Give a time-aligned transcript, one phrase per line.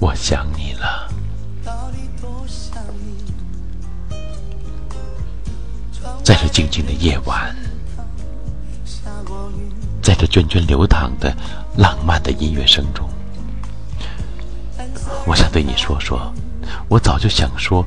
[0.00, 1.08] 我想你了。
[6.22, 7.56] 在这静静的夜晚，
[10.02, 11.34] 在这涓涓流淌的
[11.76, 13.08] 浪漫的音乐声中。
[15.26, 16.32] 我想对你说说，
[16.88, 17.84] 我早就想说，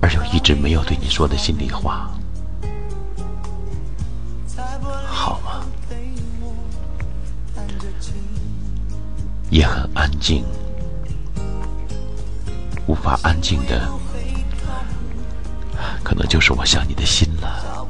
[0.00, 2.10] 而又一直没有对你说的心里话。
[5.06, 5.64] 好吗？
[9.50, 10.44] 也很安静。
[13.06, 13.88] 法安静的。
[16.02, 17.86] 可能就是我想你的心了，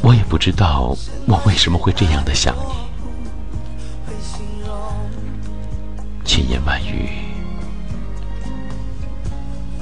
[0.00, 0.96] 我也不知道
[1.26, 2.74] 我为什么会这样的想你，
[6.24, 7.10] 千言万语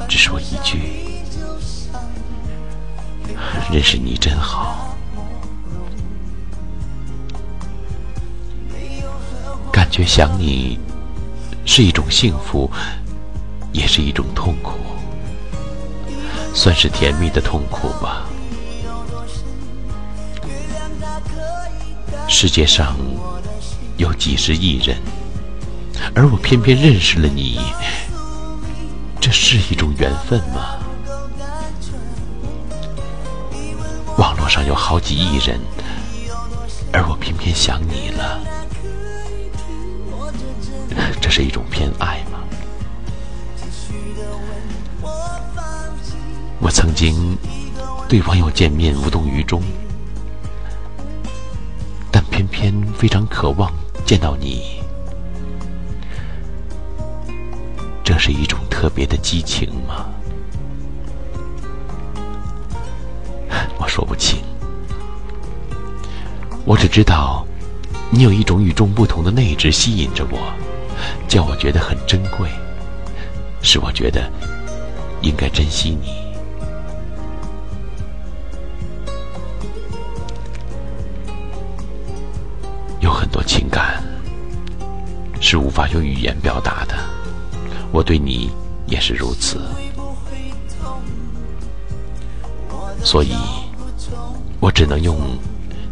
[0.09, 1.21] 只说一句：
[3.71, 4.97] 认识你真好，
[9.71, 10.79] 感觉想你
[11.65, 12.71] 是一种幸福，
[13.73, 14.79] 也是一种痛苦。
[16.55, 18.27] 算是甜蜜的痛苦吧。
[22.29, 22.97] 世界上
[23.97, 24.99] 有几十亿人，
[26.15, 27.61] 而我偏偏认识了你，
[29.21, 30.79] 这是一种缘分吗？
[34.19, 35.59] 网络上有好几亿人，
[36.93, 38.39] 而我偏偏想你了，
[41.33, 42.39] 是一种偏爱吗？
[46.61, 47.35] 我曾经
[48.07, 49.63] 对网友见面无动于衷，
[52.11, 53.73] 但偏偏非常渴望
[54.05, 54.83] 见到你。
[58.05, 60.11] 这是一种特别的激情吗？
[63.79, 64.39] 我说不清。
[66.67, 67.47] 我只知道，
[68.11, 70.39] 你有一种与众不同的内质吸引着我，
[71.33, 72.47] 叫我觉得很珍贵，
[73.63, 74.31] 使我觉得
[75.23, 76.13] 应该珍惜你。
[83.01, 84.05] 有很多情感
[85.41, 86.95] 是无法用语言表达的，
[87.93, 88.51] 我对你
[88.87, 89.59] 也是如此，
[93.03, 93.35] 所以，
[94.61, 95.17] 我只能用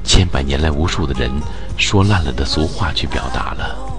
[0.05, 1.31] 千百年来无数的人
[1.79, 3.90] 说烂了的俗话去表达了。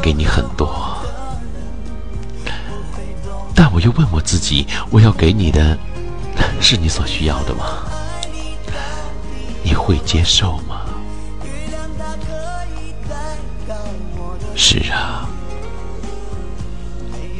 [0.00, 0.98] 给你很多，
[3.54, 5.76] 但我又问我自己：我要给你的，
[6.60, 7.84] 是你所需要的吗？
[9.62, 10.82] 你会接受吗？
[14.56, 15.28] 是啊，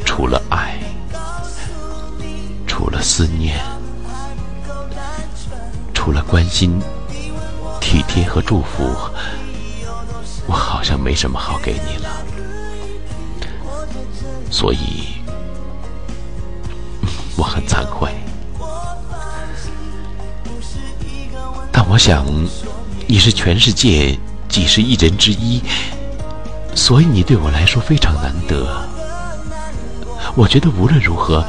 [0.05, 0.79] 除了爱，
[2.67, 3.59] 除了思念，
[5.95, 6.81] 除了关心、
[7.81, 8.95] 体贴和祝福。
[10.47, 12.23] 我好像没什么好给你了，
[14.51, 15.09] 所以
[17.37, 18.11] 我很惭愧。
[21.71, 22.27] 但我想，
[23.07, 25.63] 你是全世界几十亿人之一，
[26.75, 28.89] 所以你对我来说非常难得。
[30.35, 31.45] 我觉得无论如何，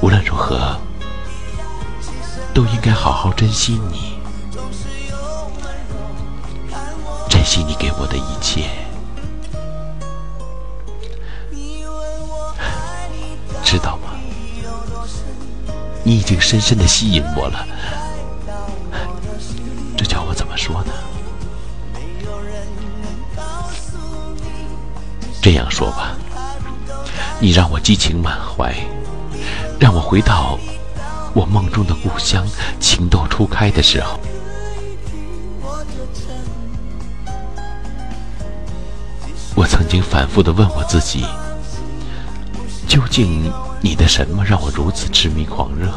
[0.00, 0.76] 无论如何，
[2.54, 4.18] 都应该好好珍惜你。
[7.28, 8.68] 珍惜你给我的一切，
[16.10, 17.64] 你已经深深的吸引我了，
[19.96, 20.92] 这叫我怎么说呢？
[25.40, 26.16] 这样说吧，
[27.38, 28.74] 你让我激情满怀，
[29.78, 30.58] 让我回到
[31.32, 32.44] 我梦中的故乡，
[32.80, 34.18] 情窦初开的时候。
[39.54, 41.24] 我曾经反复的问我自己：
[42.90, 43.48] 究竟
[43.80, 45.88] 你的什么让我如此痴迷狂热？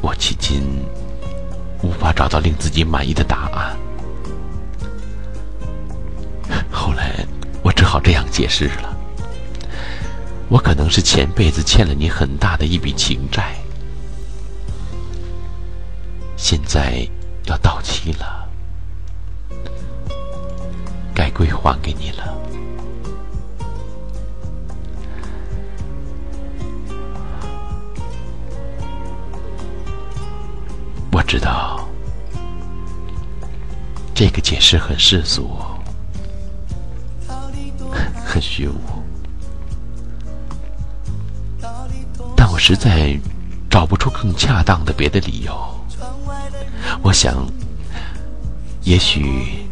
[0.00, 0.84] 我迄今
[1.80, 3.76] 无法找到令自己满意的答案。
[6.72, 7.24] 后来
[7.62, 8.96] 我只好这样解释了：
[10.48, 13.54] 我可能是前辈子欠了你很大的一笔情债，
[16.36, 17.08] 现在
[17.44, 18.48] 要到期了。
[21.14, 22.36] 该归还给你了。
[34.24, 35.50] 这个解释很世俗，
[38.24, 38.76] 很虚无，
[42.36, 43.18] 但我实在
[43.68, 45.52] 找不出更恰当的别的理由。
[47.02, 47.44] 我想，
[48.82, 49.66] 也许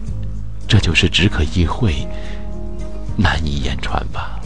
[0.66, 2.04] 这就是只可意会，
[3.16, 4.40] 难以言传吧。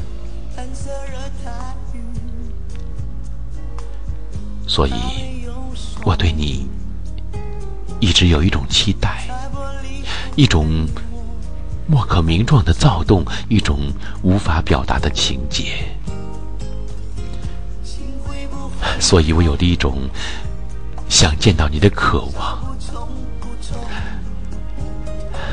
[4.66, 5.48] 所以，
[6.04, 6.68] 我对你
[8.00, 9.26] 一直有一种期待，
[10.36, 10.86] 一种
[11.86, 13.92] 莫可名状的躁动，一种
[14.22, 15.86] 无法表达的情结。
[19.00, 20.08] 所以我有了一种
[21.08, 22.58] 想见到你的渴望，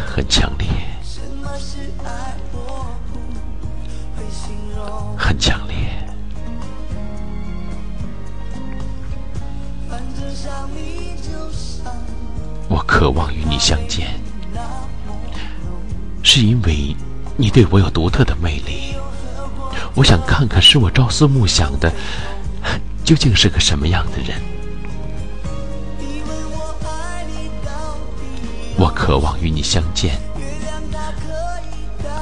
[0.08, 0.68] 很强烈，
[5.18, 5.76] 很强烈。
[12.70, 14.08] 我渴望与你相见，
[16.24, 16.96] 是因为
[17.38, 18.96] 你对我有独特的魅力。
[19.96, 21.92] 我想看看使我朝思暮想的
[23.04, 24.42] 究竟是个什么样的人。
[28.78, 30.20] 我渴望与你相见，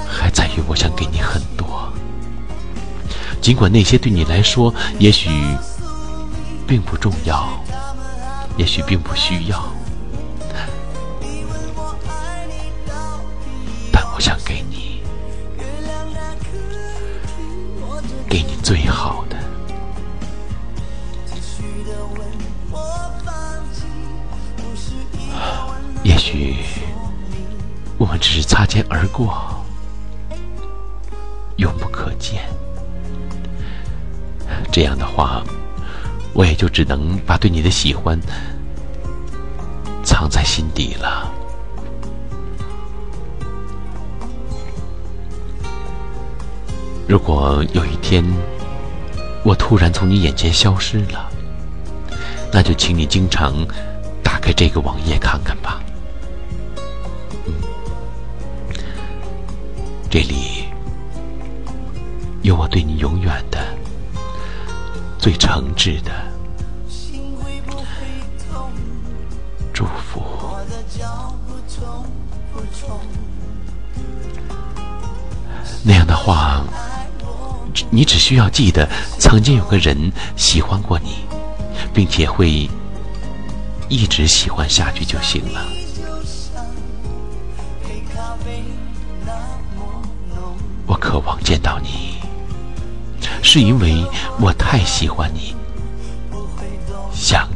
[0.07, 1.91] 还在于我想给你很多，
[3.41, 5.29] 尽管那些对你来说也许
[6.67, 7.47] 并不重要。
[8.57, 9.73] 也许并不需要，
[14.19, 15.01] 我想给你，
[18.27, 19.37] 给你最好的。
[26.03, 26.57] 也许
[27.97, 29.55] 我们只是擦肩而过，
[31.55, 32.43] 永不可见。
[34.69, 35.41] 这样的话。
[36.33, 38.17] 我也就只能把对你的喜欢
[40.03, 41.38] 藏在心底了。
[47.09, 48.23] 如果有一天
[49.43, 51.27] 我突然从你眼前消失了，
[52.53, 53.65] 那就请你经常
[54.23, 55.81] 打开这个网页看看吧。
[60.07, 60.65] 这里
[62.43, 63.57] 有我对你永远的。
[65.17, 66.11] 最诚挚的
[69.73, 70.23] 祝福。
[75.83, 76.63] 那样的话，
[77.91, 78.87] 你只需要记得，
[79.17, 81.25] 曾经有个人喜欢过你，
[81.93, 82.69] 并且会
[83.87, 85.65] 一直喜欢下去就行了。
[90.85, 92.19] 我渴望见到你。
[93.41, 94.05] 是因为
[94.39, 95.55] 我太喜欢你，
[97.11, 97.48] 想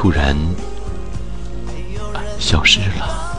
[0.00, 0.34] 突然
[2.38, 3.36] 消失了，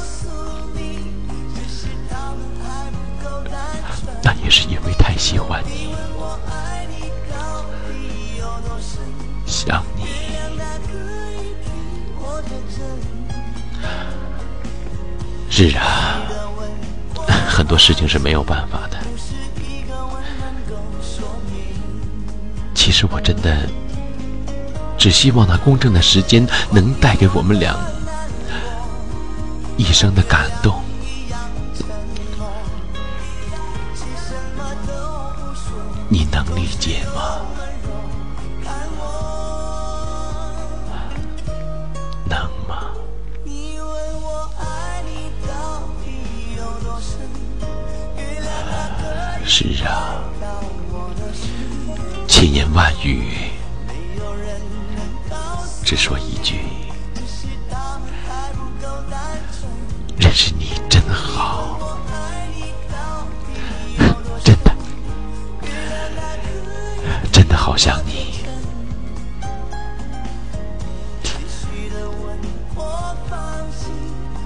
[4.23, 5.95] 那也是因为太喜欢你，
[9.47, 10.03] 想你。
[15.49, 16.21] 是啊，
[17.49, 18.99] 很多事情是没有办法的。
[22.75, 23.67] 其实我真的
[25.01, 27.75] 只希望那公正的时间能带给我们俩
[29.75, 30.79] 一生的感动。
[36.07, 37.39] 你能理解吗？
[49.43, 50.21] 是啊，
[52.27, 53.50] 千言万语，
[55.91, 56.61] 只说一句：
[60.17, 61.77] 认识你真好，
[64.41, 64.73] 真的，
[67.29, 68.31] 真的好想你。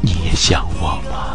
[0.01, 1.34] 你也想我吗？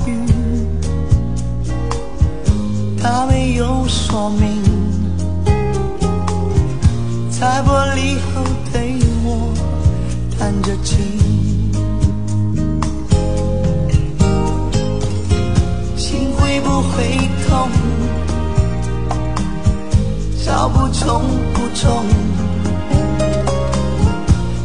[3.03, 4.61] 他没有说明，
[7.31, 9.51] 在玻璃后对我
[10.37, 10.99] 弹着琴，
[15.97, 17.17] 心会不会
[17.47, 17.69] 痛？
[20.45, 22.05] 找不重不重，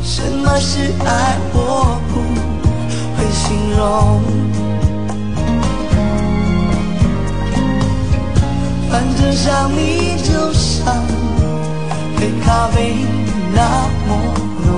[0.02, 1.38] 什么是爱？
[1.55, 2.21] 我不
[3.16, 4.65] 会形容。
[8.90, 10.87] 反正想你就像
[12.19, 12.95] 黑咖啡
[13.55, 14.16] 那么
[14.64, 14.69] 浓，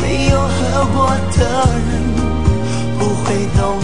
[0.00, 1.90] 没有喝过的人
[2.98, 3.81] 不会懂。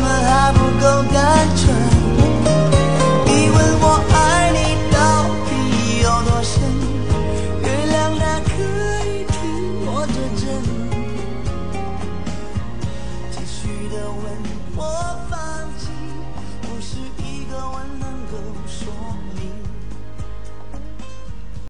[0.00, 1.17] 们还不够